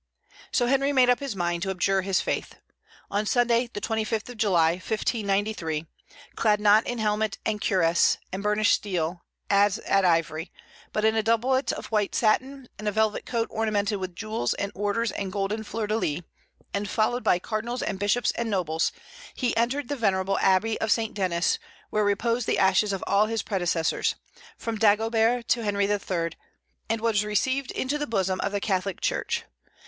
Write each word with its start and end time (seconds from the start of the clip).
So 0.51 0.65
Henry 0.65 0.91
made 0.91 1.11
up 1.11 1.19
his 1.19 1.35
mind 1.35 1.61
to 1.61 1.69
abjure 1.69 2.01
his 2.01 2.21
faith. 2.21 2.55
On 3.11 3.23
Sunday 3.23 3.67
the 3.71 3.79
25th 3.79 4.29
of 4.29 4.37
July, 4.37 4.71
1593, 4.71 5.85
clad 6.35 6.59
not 6.59 6.87
in 6.87 6.97
helmet 6.97 7.37
and 7.45 7.61
cuirass 7.61 8.17
and 8.33 8.41
burnished 8.41 8.73
steel, 8.73 9.21
as 9.47 9.77
at 9.77 10.03
Ivry, 10.03 10.51
but 10.91 11.05
in 11.05 11.15
a 11.15 11.21
doublet 11.21 11.71
of 11.71 11.85
white 11.91 12.15
satin, 12.15 12.67
and 12.79 12.87
a 12.87 12.91
velvet 12.91 13.27
coat 13.27 13.47
ornamented 13.51 13.99
with 13.99 14.15
jewels 14.15 14.55
and 14.55 14.71
orders 14.73 15.11
and 15.11 15.31
golden 15.31 15.63
fleurs 15.63 15.89
de 15.89 15.97
lis, 15.97 16.21
and 16.73 16.89
followed 16.89 17.23
by 17.23 17.37
cardinals 17.37 17.83
and 17.83 17.99
bishops 17.99 18.31
and 18.31 18.49
nobles, 18.49 18.91
he 19.35 19.55
entered 19.55 19.87
the 19.87 19.95
venerable 19.95 20.39
Abbey 20.39 20.81
of 20.81 20.91
St. 20.91 21.13
Denis, 21.13 21.59
where 21.91 22.03
reposed 22.03 22.47
the 22.47 22.57
ashes 22.57 22.91
of 22.91 23.03
all 23.05 23.27
his 23.27 23.43
predecessors, 23.43 24.15
from 24.57 24.79
Dagobert 24.79 25.47
to 25.49 25.61
Henry 25.63 25.85
III, 25.85 26.31
and 26.89 27.01
was 27.01 27.23
received 27.23 27.69
into 27.69 27.99
the 27.99 28.07
bosom 28.07 28.39
of 28.41 28.51
the 28.51 28.59
Catholic 28.59 28.99
Church. 28.99 29.43